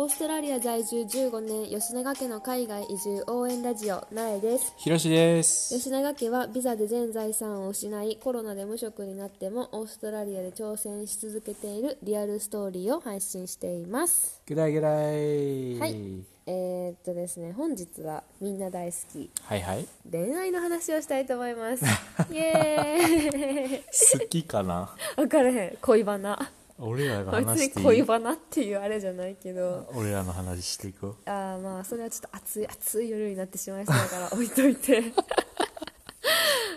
[0.00, 4.72] オーストラリア在住15年吉永家の海外移住応援ラジオなえです。
[4.76, 5.74] ひろしです。
[5.76, 14.40] 吉永家はビザで全財産を失いコロナで無職になってもオーストラリアで挑戦し続けているリアルストーリーを配信しています。
[14.46, 15.80] ぐらいぐらい。
[15.80, 15.96] はい。
[16.46, 19.28] えー、っとですね本日はみんな大好き。
[19.42, 19.86] はいはい。
[20.08, 21.84] 恋愛の話をしたいと思います。
[22.30, 23.82] イエーイ。
[24.20, 24.94] 好きかな？
[25.16, 25.78] 分からへん。
[25.82, 27.84] 恋バナ俺らが話していい？
[27.86, 31.16] 恋バナっていうあれじゃないけど俺らの話していこう。
[31.26, 35.02] あーまあそれはちょっと暑い暑い夜になってしまいそうだから置いといて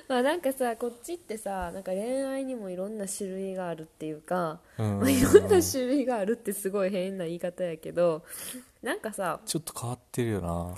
[0.07, 8.23] まあなんかさこっちってさなんか恋愛にもいろんな種類があるっていうか、うんまあ、いろんな種類があるってすごい変な言い方やけど
[8.81, 10.75] なんかさちょっと変わってるよな。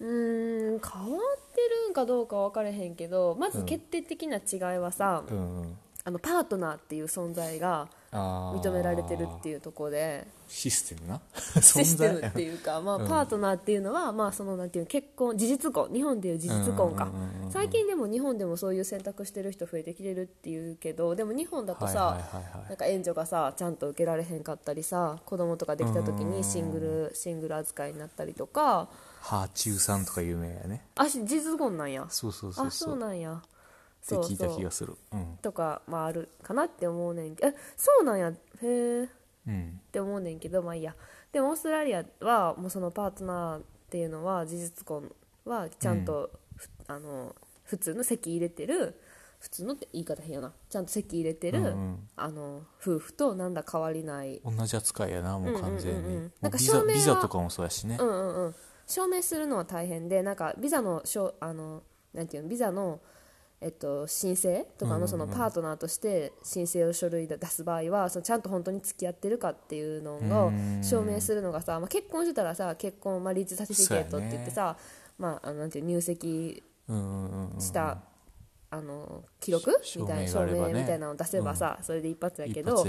[0.00, 5.78] うーん変わってるんかどうか分からへんけどまず決定的な違いはさ、うんうん。
[6.06, 10.26] あのパートナーっていう存在が認められてるっていうところで。
[10.46, 11.20] システムな？
[11.60, 13.08] システムっていうか、まあうん。
[13.08, 17.08] パートナーっていうのは、まあ、そのなんていうの結婚事実婚日本でいう事実婚か。
[17.50, 22.20] 最近でも日本でもそういう選択してる人増えてきてるっていうけどでも日本だとさ、
[22.68, 26.80] なんか援助がさちゃんと受けられへんかったりさ子供とかできた時にシング
[27.10, 28.88] ルシングル扱いになったりとか。
[29.20, 30.84] ハーチューさんとか有名やね。
[30.96, 32.06] あ実婚なんや。
[32.10, 32.66] そうそうそう。
[32.66, 33.42] あそうなんや
[34.04, 34.94] って聞いた気がする。
[35.12, 35.38] うん。
[35.40, 37.48] とか、まあ、あるかなって思うねんけど。
[37.48, 38.28] えそうなんや。
[38.28, 39.08] へえ
[39.46, 39.80] うん。
[39.88, 40.94] って思うねんけどまあいいや。
[41.32, 45.10] でもオーストラリアはもうそのパートナーっていうのは事実婚
[45.44, 49.00] はちゃんと、ふあの普通の籍入れてる。
[49.40, 50.54] 普通のって言い方変やな。
[50.70, 52.08] ちゃんと籍入れてる、うんうん。
[52.16, 54.40] あの夫婦となんだ変わりない。
[54.42, 56.00] 同じ扱いやな、もう完全に。
[56.00, 56.32] うんうんうん。
[56.40, 57.98] なんかうビザ証明はビザとかもそうやしね。
[58.00, 58.02] う。
[58.02, 58.54] んうんうん。
[58.86, 63.00] 証明するのは大変でなんかビザのしょあのなんていうのビザの
[63.64, 74.76] えっと、申請とかのそのパートナーとして申請を書類で出す場合はそのちゃんと本当に付き合ってるかっていうのをうん証明するのがさ、まあ、結婚してたらさ結婚マリッジサティフィケートって言ってさ、
[75.18, 76.62] まあ、あのなんていう入籍。
[77.58, 78.02] した、
[78.70, 82.84] あの記録しみたいな証証明みたいなのを出せばさ、それで一発やけど。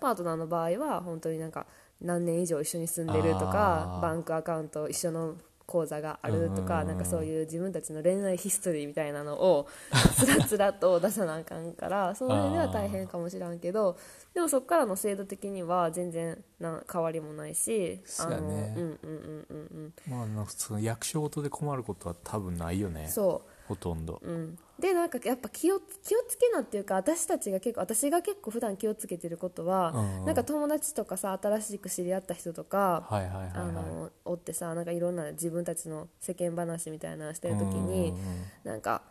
[0.00, 1.66] パートナーの場合は本当になんか
[2.00, 4.00] 何年以上一緒に住んでるとかあー。
[4.02, 5.36] バンクアカウント一緒の
[5.72, 9.66] 口座があるとかうんなんかそういう自分たちの恋愛ヒストリーみたいなのを
[10.18, 13.96] つらつらと出さなあかんからその辺では大変かもしらんけど
[14.34, 18.74] でもそこからの制度的には全然な変わりもないしそうやね。
[18.76, 20.10] うんうんうんうんうん。
[20.10, 23.08] まあ、なんかその役所ごとで困ることは多分ないよね。
[23.08, 23.50] そう。
[23.68, 24.20] ほとんど。
[24.22, 33.50] うん、でなんかやっぱ気を気をつけなっていうか私たちが結構私が結構普段気をつけてることは、うんなんか友達とかさ新しく知り合った人とか、はいはい。
[33.54, 38.18] あのおってさなんかいろんな自分たちの世間話みたいなのしてる時に、うん
[38.64, 39.02] なんか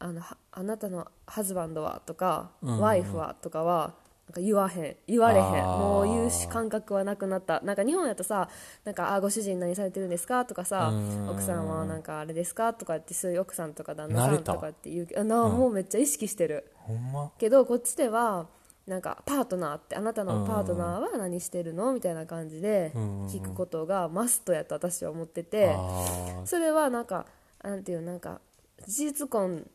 [0.00, 2.80] あのはあなたのハズバンドはとか、うんうん。
[2.80, 3.94] ワイフはとかは
[4.26, 5.44] なんか言わへん言われへん。
[5.64, 7.60] もう言うし感覚はなくなった。
[7.60, 8.48] なんか日本やとさ
[8.84, 10.44] なんかあご主人何されてるんですか？
[10.46, 11.28] とかさうん。
[11.30, 12.72] 奥さんはなんかあれですか？
[12.72, 16.72] とかってそういう奥さんとか旦那さんとかって言うけどあなあもうめっちゃ意識してる、
[17.12, 17.32] ま？
[17.38, 18.46] けどこっちでは
[18.86, 21.92] なんかパートナーってあなたのパートナーは何してるの？
[21.92, 23.26] みたいな感じでうん。
[23.26, 25.74] 聞くことがマストやと私は思ってて。
[25.76, 27.26] あそれはなんか
[27.62, 28.40] なんていうなんか
[28.86, 29.66] 事実婚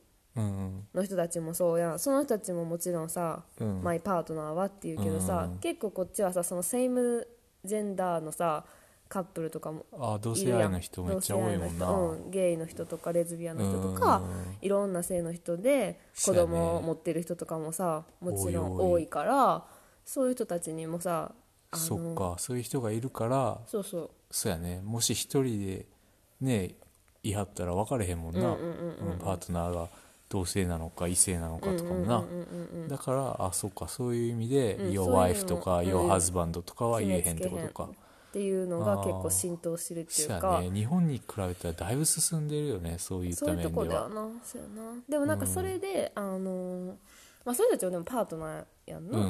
[0.94, 2.00] の人たちもそうやん。
[2.00, 3.82] その人たちももちろんさ、うん。
[3.84, 7.28] マイパートナーはっていうけどさ、うん結構こっちはさそのセイム
[7.64, 8.66] ジェンダーのさ
[9.10, 19.66] カップルとかもあー同性愛の人めっちゃ多いもんな、うん、ゲイの人とかレズビアンの人とか、うんいろんな性の人で子供を持ってる人とかもさもちろん多いから
[20.06, 21.34] そういう人たちにもさ
[21.74, 22.36] そっか。
[22.38, 24.10] そういう人がいるからそうそう。
[24.32, 24.82] そうやね。
[24.84, 25.86] もし一人で
[26.42, 26.76] ね
[27.22, 29.12] いはったら分かれへんもんな、うんうんうんうん。
[29.14, 29.90] うんパートナーが
[30.30, 32.42] 同性なのか異性なのかとかもな、うんうん
[32.74, 35.88] うんうんだからあそっかそういう意味でうん Your wife とかうん。
[35.88, 37.90] Your husband とかは言えへんってことか。
[38.30, 40.62] っていうのが結構浸透してるっていうか。
[40.62, 40.70] ね。
[40.70, 44.04] 日本に比べたらだいぶ進んでるよねそういったそういうと面では。
[44.04, 44.94] こだよなそうやな。
[45.10, 46.96] でもなんかそれで、あの
[47.44, 49.22] まあそういう人たちはでもパートナーやんな、う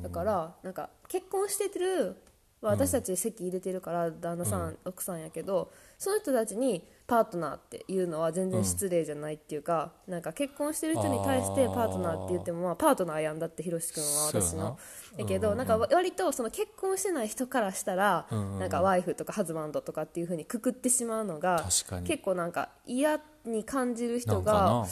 [0.00, 0.02] ん。
[0.02, 2.31] だからなんか結婚してるまあ
[2.62, 14.78] 私たち籍入れてるから旦那さん、奥さんやけどその人たちにパートナーっていうのは全然失礼じゃないっていうか、なんか結婚してる人に対してパートナーって言っても、まあ、パートナーやんだってひろし君は私の
[15.18, 21.64] やけど、なんか割とその結婚してない人からしたら、なんかワイフとかハズバンドとかっていう風にくくってしまうのが
[22.04, 24.86] 結構なんか嫌に感じる人が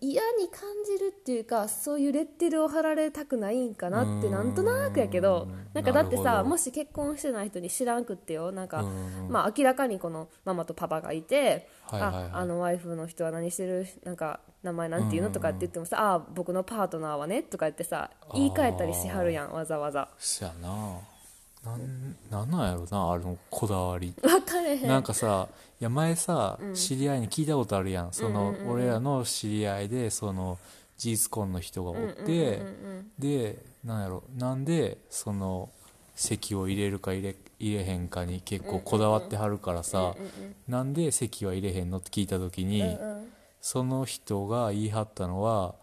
[0.00, 4.32] 嫌に感じるっていうかそういうレッテルを貼られたくないんかなってうん。
[4.32, 9.28] なんとなくやけどなんかだってさもし結婚してない人に知らんくってよなんかうん。
[9.30, 12.24] まあ明らかにこのママとパパがいてはいはいはい。
[12.32, 20.08] ああのワイフの人は何してるなんか名前なんていうのとかって言ってもさあ僕のパートナーはねとか言ってさ言い換えたりしはるやんわざわざ。
[21.64, 24.14] ななんなんなんやろなあのこだわり。
[24.20, 24.88] 分かれへん。
[24.88, 25.48] なんかさ
[25.80, 28.12] いや前さ、知り合いに聞いたことあるやん。
[28.12, 30.58] その、俺らの知り合いでその
[30.96, 32.62] 事実婚の人がおって、
[33.18, 35.70] でなんやろなんでその
[36.14, 40.14] 席を入れるか入れ入れへんかに結構こだわってはるからさ、
[40.66, 43.32] なんで席は入れへんのって聞いた時に、うん。
[43.60, 45.74] その人が言い張ったのは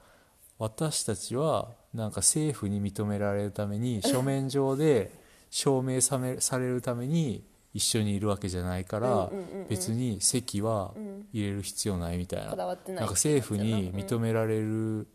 [0.60, 5.12] 私たちはなんか政府に認められるために書面上で
[5.56, 7.42] 証明さめされるために
[7.74, 9.30] 一緒にいるわけじゃないから
[9.70, 10.92] 別に席は
[11.32, 12.54] 入れる必要ないみたいな。
[12.54, 15.08] なんか政府に認められる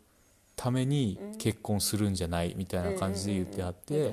[0.57, 4.11] ために結婚するんじゃないみたいな感じで言ってはってい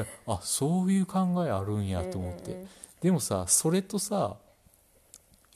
[0.00, 2.66] やあそういう考えあるんやと思って。
[3.00, 4.36] でもさそれとさ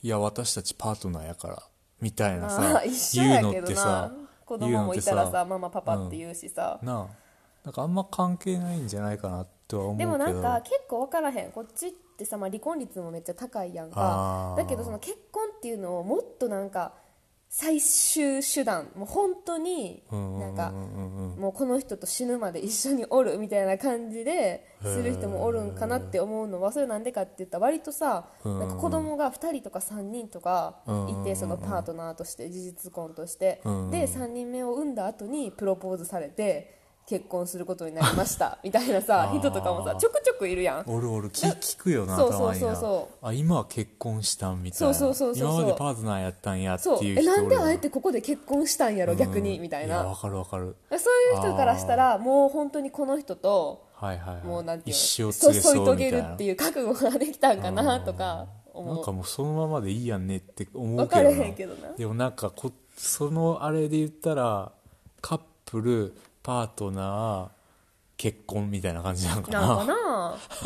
[0.01, 1.63] いや私たちパートナーやから
[1.99, 2.83] みたいなあさ
[3.15, 4.11] 言うのってさな
[4.45, 7.07] 子供もいたらさママパパって言うしさ、なあ。
[7.65, 10.11] なんかあんま関係ないんじゃないかなとは思うけど。
[10.11, 11.51] でもなんか結構分からへん。
[11.51, 14.55] こっちってさ、まあ、離婚率もめっちゃ高いやんか。
[14.57, 16.93] だけどその結婚っていうのをもっとなんか
[17.51, 30.75] 最終手段もう本当にうんなんかもうこの人と死ぬまで一緒におるみたいな感じでする人もおるんかなって思うのはそれなんでかって言ったら割とさうんなんか子供が2人とか3人とか
[31.09, 33.61] いてそのパートナーとして事実婚として。
[33.65, 36.78] うんで3人目を産んだ後にプロポーズされて
[37.09, 38.59] 結婚することになりました。
[38.63, 40.83] みたいなさ人とかもさちょくちょくいるやん。
[40.87, 41.29] おるおる。
[41.31, 44.93] 聞聞くよなそうそうそうそあ今は結婚したんみたいな。
[44.93, 49.55] そうそうそうそう今までパートナーやったんやっていうえなんであえてここで結婚したんやろ逆に？
[49.55, 49.95] うんみたいな。
[49.95, 50.75] やわかるわかる。
[50.91, 50.97] そう
[51.35, 54.43] いう人からしたらもう本当にこの人とはいはいはい。
[54.45, 55.33] もうなんていう添い
[55.63, 58.95] 遂げるっていう覚悟ができたんかなとか思う。
[58.95, 61.93] なんかもうそのままでいいやんねって思う分かれけどんけどな。
[61.97, 64.71] でもなんかこそのあれで言ったら
[65.21, 66.13] カップル
[66.49, 67.49] パートナー
[68.17, 69.59] 結婚みたいな感じなんかな。
[69.61, 69.93] なんかな？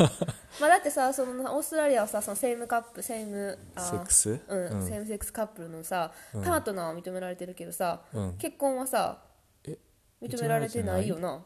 [0.60, 4.40] まあだってさそのオーストラリアはさそのセームカップセームあセックス？
[4.48, 4.86] うんうん。
[4.86, 8.32] セームセックスカップルのさ、パートナーは認められてるけどさ、うん。
[8.38, 9.18] 結婚はさ
[9.66, 9.78] え
[10.22, 11.44] 認められてないよな。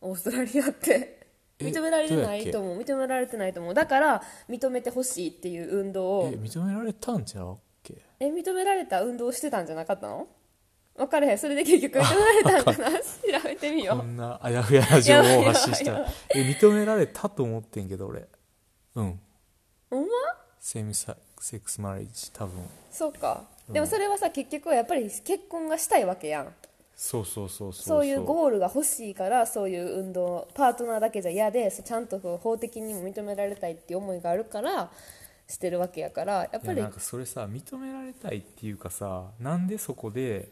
[0.00, 1.26] オーストラリアって。
[1.58, 2.78] え認められてないと思う。
[2.78, 3.74] 認められてないと思う。
[3.74, 6.28] だから認めてほしいっていう運動を。
[6.28, 7.94] え認められたんちゃうっけ？
[8.20, 10.28] え認められた運動をしてたんじゃなかったの？
[10.96, 12.98] 分かれへんそれで結局認められたんかな。
[12.98, 13.04] 調
[13.44, 13.98] べてみよう。
[13.98, 15.90] こんなあやふやな情報を発信した。
[15.90, 18.26] やばいやばえ認められたと思ってんけど俺。
[18.94, 19.20] うん。
[19.90, 20.08] ほんま？
[20.58, 22.54] セミサセックスマリッジ多分。
[22.90, 23.44] そうか。
[23.68, 26.48] でもそれはさ結局はやっぱり結婚がしたいわけやん。
[26.94, 28.06] そうそうそうそうそう。
[28.06, 34.90] いうゴールが欲しいからそういう運動パートナーだけじゃ嫌でちゃんと法的にも認められたいっていう思いがあるから
[35.46, 40.48] してるわけやからやっぱりなんかそれさ認められたいっていうかさなんでそこで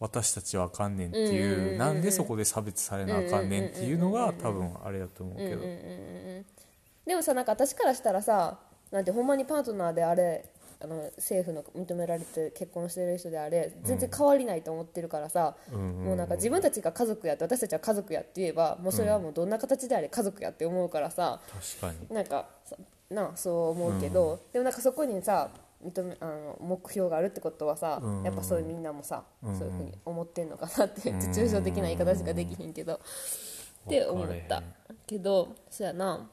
[0.00, 5.60] 私たちはあかんねんっていう,、なんでそこで差別されなあかんねんっていうのが多分あれだと思うけど、
[7.06, 8.58] でもさなんか私からしたらさ
[8.90, 10.46] なんてほんまにパートナーであれ
[10.82, 21.40] あの政府の認められて結婚してる人であれ全然変わりないと思ってるからさ、もうなんか自分たちが家族やって私たちは家族やって言えばもうそれはもうどんな形であれ家族やって思うからさ、
[21.80, 22.14] 確かに。
[22.14, 22.76] なんかさ
[23.10, 25.50] なあそう思うけど、でもなんかそこにさ
[25.84, 28.22] 認めあの目標があるってことはさ、うん。
[28.22, 34.62] やっぱそういうみんなもさ、そういうふうに思ってんのかなって、抽象的な言い方しかできひんけど、って思った。
[35.06, 36.28] けどそやな。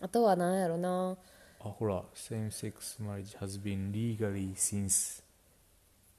[0.00, 1.16] あとは何やろな。
[1.60, 5.22] あほら same sex marriage has been legally since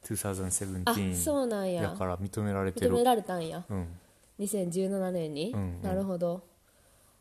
[0.06, 1.82] 2017あそうなんや。
[1.82, 2.92] だから認められてる。
[2.92, 3.64] 認められたんや。
[3.70, 3.88] うん。
[4.40, 5.82] 2017年に、うんうん。
[5.82, 6.44] なるほど。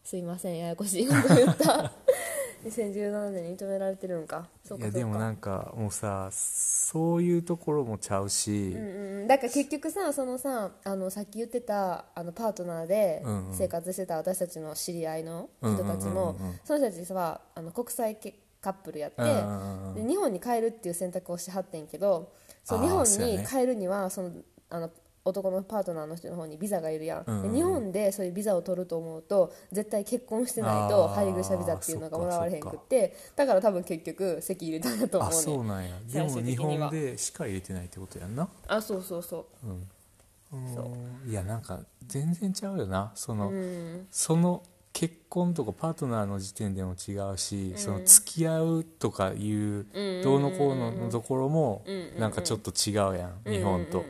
[0.05, 1.93] すいませんややこしいこと言った。
[2.65, 13.55] 2017年に認められてるんかそういやでもなんかもうさそういうところもちゃうし、うんうん、だから結局さそのさあのさっき言ってたあのパートナーでうんうん。
[13.55, 16.47] 生活してた私たちの知り合いの人たちうんうんもうん。
[16.47, 22.33] うんその人たちはあの国際結カップルやってうんうんうんで日本に帰るっていう選択をしはってんけど
[22.65, 23.43] そうあー日本そうやね。
[23.43, 24.31] に帰るにはその
[24.71, 24.91] あの
[25.25, 35.97] 男のパートナーの人の方にビザがいるやん、うん日本でそういうビザを取ると思うと絶対結婚してないと配偶者ビザっていうのがもらわれへんくってだから多分結局籍入れたんだと思あうねそうなんや。
[36.07, 38.49] で最も日本でしか入れてないってことやんな。
[38.67, 39.67] あそうそうそう。
[39.69, 39.71] う
[40.57, 40.75] ん。
[40.75, 40.85] そう。
[40.87, 41.31] うん。
[41.31, 43.13] いやなんか全然ちゃうよな。
[43.15, 44.07] その、うん。
[44.11, 49.87] その結婚とかパートナーの時点でも違うし、その付き合うとかいう
[50.23, 51.83] どうのこうののところも
[52.19, 54.05] なんかちょっと違うやん、日本と、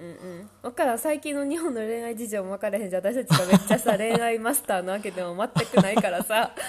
[0.63, 0.99] 分からん。
[0.99, 6.53] 最近の日本の恋愛事情も分からへんじゃん私たちがめっちゃさ恋愛マスターなわけでも全くないからさ。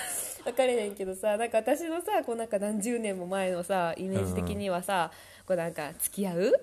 [0.44, 5.10] 分かれへんけどさなんか私のさこうなんか何十年も前のさイメージ的にはさ、
[5.48, 6.54] こうなんか付き合う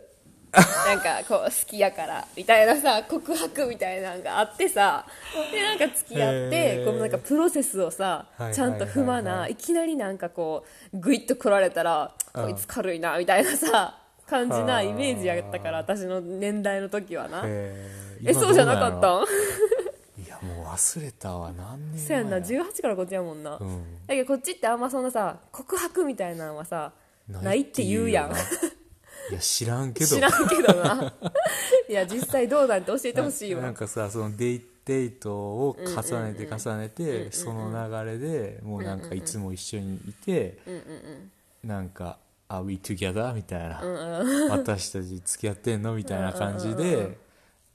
[0.87, 5.07] なんかこう好きやからみたいなさ告白みたいなのがあってさ
[5.53, 12.45] でなんか付き合ってこのなんかプロセスをさちゃんと踏まないきなりなんかこうグイッと来られたらうん。
[12.45, 13.97] こいつ軽いなみたいなさ
[14.29, 17.43] 感じなイメージやったから私の年代の時はな。
[17.45, 17.89] え
[18.25, 19.19] えそうじゃなかった？
[19.19, 24.07] ん んいやもう忘れたわ何年そうやんな前や18からこっちやもんな、うん。
[24.07, 26.93] だけどこっちってあんまそんなさ告白みたいなのはさ
[27.29, 28.31] ないって言うやん。
[28.31, 28.37] な
[29.31, 30.07] いや知らんけど。
[30.07, 31.13] 知らんけどな。
[31.89, 33.63] いや実際どうなんて教えてほしいわ。
[33.63, 40.59] なんかさそのデイデートを重ねて重ねてその流れでもうなんかいつも一緒にいて
[41.63, 42.19] なんか
[42.49, 43.81] 「Are we together?」みたいな
[44.51, 47.19] 「私たち付き合ってんの?」みたいな感じで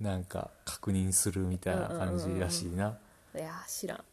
[0.02, 2.98] なんか確認するみたいな感じらしいな。
[3.34, 4.04] いや知らん。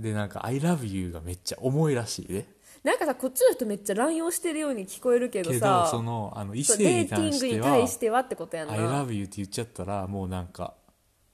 [0.00, 2.46] でなんか「I love you」がめっちゃ重いらしいで
[2.86, 10.74] なんかさこっちの人めっちゃ乱用してるように聞こえるけどけさどそのあの異性にデーティング対してはに対してはってことや「ん I な love you」って言っちゃったらもうなんか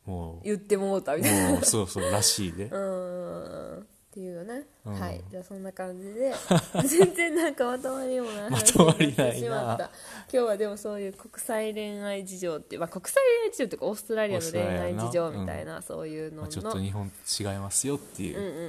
[0.06, 1.50] も言ってもうたみたいな。
[1.50, 3.82] うもうそうそうらしいで うーん。
[3.82, 5.00] っていうよね、うん。
[5.00, 5.24] はい。
[5.30, 6.34] じゃあそんな感じで
[6.84, 9.84] 全然なんかまとまりもない話まとまりしまった。
[9.84, 9.90] 今
[10.30, 18.62] 日はでもそういう国際恋愛事情っていう、まあ、国際恋愛事情っていうかオーストラリアの恋愛事情みたいなそういうのの、まあ、ちょっと日本と違いますよっていう、うんうんうん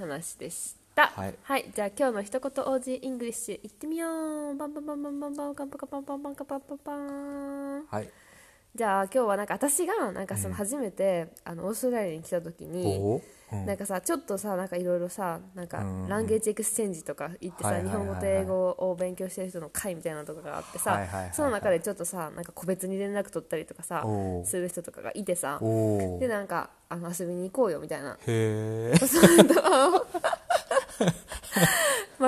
[0.00, 0.08] うん。
[0.10, 1.12] 話でした。
[1.42, 1.70] はい。
[1.72, 4.56] じゃあ今日の一言 OG イングリッシュいってみよう。
[4.56, 8.08] バンバンバンバンバンバンカンパカパンパンパンカパンパンパンはい
[8.74, 24.04] じゃあ今日はなんか私がなんかその初めて、あのオーストラリアに来た時に、なんかさちょっとさなんかいろいろさなんか language exchange とか行ってさはいはいはいはい日本語と英語を勉強してる人の会みたいなのとかがあってさ、はいはいはいはいその中でちょっとさなんか個別に連絡取ったりとかさ
[24.44, 25.58] する人とかがいてさ
[26.20, 28.94] でなんかあの遊びに行こうよみたいなへえ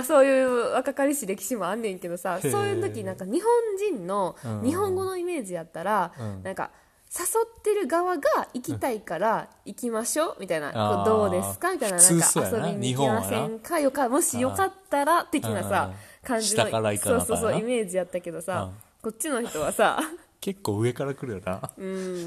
[0.00, 4.62] まあそういう若かりし歴史もあんねんけどさそういう時なんか日本人のうん。
[4.62, 6.42] 日本語のイメージやったら、うん。
[6.42, 6.70] なんか
[7.12, 8.22] 誘ってる側が
[8.54, 13.80] 行きたいから行きましょうみたいな、どうですかみたいななんか遊びに行きませんか？
[13.80, 16.26] よかもしよかったら的なさうん。
[16.26, 19.10] 感じのそうそうそうイメージやったけどさ、うん。
[19.10, 19.98] こっちの人はさ
[20.40, 21.60] 結構上から来るよな、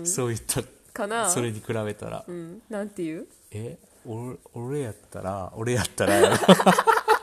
[0.06, 0.62] そういった
[0.92, 1.30] かな？
[1.30, 3.26] それに比べたら、うん、なんていう？
[3.52, 6.38] え俺俺やったら俺やったらや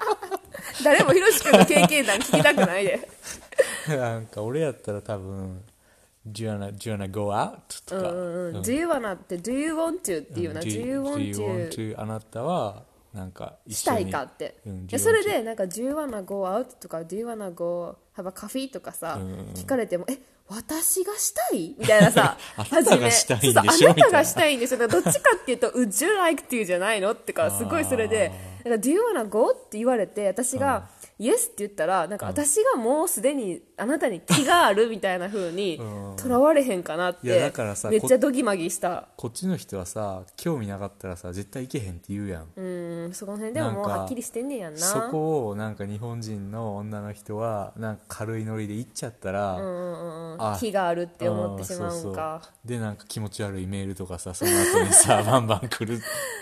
[0.92, 3.08] 誰もひろし君の経験談聞きたくないで。
[3.88, 5.62] ろなんか俺やったら多分
[6.26, 8.10] 「Do you wanna, do you wanna go out?」とか。
[8.10, 8.62] うんうんうん。
[8.62, 10.60] Do you wanna って Do you want to っていうな。
[10.60, 12.82] Do you- want you to want to あなたは
[13.14, 14.86] なんか一したいかって、うん。
[14.86, 19.32] でそれでなんか Do you wanna go out とか Do you wanna go have a coffee とかさ、うん。
[19.32, 20.18] うん聞かれてもえ
[20.48, 21.76] 私がしたい？
[21.78, 23.60] みたいなさ あなたがしたいんでしょ？
[23.62, 27.12] 初めそうそうあなたがしたいんでしょどっちかっていうと Would you like っていうじゃないの？
[27.12, 28.32] ってかすごいそれで
[28.62, 29.00] だから「Do you」
[29.52, 30.88] って言われて私が
[31.20, 36.16] 「Yes って言ったらなんか私がもうすでにあなたに気があるみたいな風にうん。
[36.16, 39.08] とらわれへんかなっいやてだからさめっちゃドギマギした。
[39.16, 42.48] こっちの人はさ興味なかったらさ絶対行けへんって言うやん。
[42.56, 44.80] うんそこの辺でももうはっきりしてんねやんな。
[44.80, 52.68] そこをなんか日本人の女の人はなんか軽いノリで行っちゃったら、うんうんうんあ気があるって思ってしまうんそうかそう。
[52.68, 55.98] でなんか気持ち悪いメールとかさその後にさ バンバン来る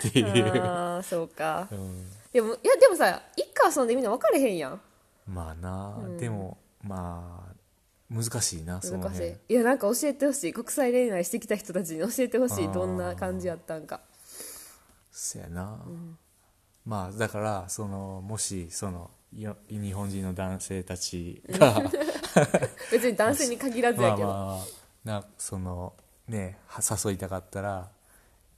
[0.07, 1.67] っていう、ああそうか。
[1.71, 4.81] うん、でもいやでもさ一家遊んでみんな分かれへんやん。
[5.27, 7.55] まあな、でもまあ
[8.09, 9.31] 難しいなその難し辺。
[9.31, 10.53] いいやなんか教えてほしい。
[10.53, 12.65] 国際恋愛してきた人たちに教えてほしい。
[12.65, 12.73] あー。
[12.73, 14.01] どんな感じやったんか。
[15.11, 15.83] そやな、
[16.85, 21.83] まあだからそのもしそのよ日本人の男性たちが
[22.91, 24.63] 別に男性に限らずまやけど、 あま
[25.17, 25.93] あなその
[26.27, 27.91] ねは誘いたかったら「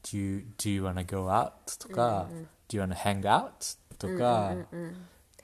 [0.04, 1.52] do you, do you wanna go out?
[1.80, 3.52] とか、うんうん、do you wanna hang out?
[3.98, 4.96] とか、うんうんうん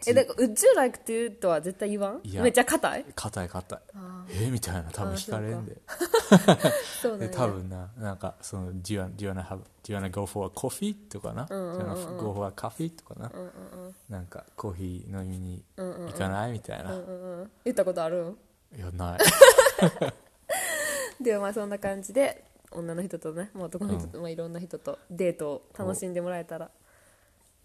[0.05, 1.33] えだから Would you like to?
[1.39, 2.19] とは絶対言わん？
[2.23, 3.05] いやめっちゃ硬い？
[3.15, 3.79] 硬い硬い。
[4.29, 4.51] え？
[4.51, 4.83] みたいな。
[4.91, 5.75] 多分聞かれんで。
[7.01, 10.93] そう, そうなんだ多分な,なんかその do you, do, you wanna have, do you wanna go for a coffee?
[11.09, 12.89] とかな、うんうんうん、do you wanna go for a coffee?
[12.89, 13.49] とかな、うんうんう
[13.89, 18.23] ん、なんかコーヒー飲みに行かない、うんうんうん、みたいな、うんうんうん、言ったことある？
[18.23, 18.37] ん
[18.77, 19.19] いやない。
[21.23, 22.43] でもまあそんな感じで
[22.79, 26.69] 女の人とねもう男の人と、まあ、いろんな人とデートを楽しんでもらえたら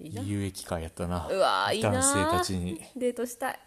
[0.00, 0.22] いいな。
[0.22, 1.28] 有益会やったな。
[1.30, 2.80] うわーいいな男性たちに。
[2.96, 3.58] デートしたい。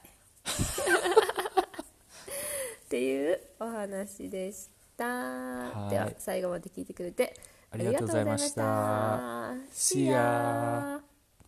[2.85, 5.05] っていうお話でした。
[5.05, 5.89] はい。
[5.91, 7.35] では最後まで聞いてくれて
[7.71, 8.63] ありがとうございました。
[8.63, 11.01] ありがとうございました。
[11.01, 11.04] See ya